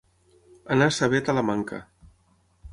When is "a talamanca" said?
1.25-1.83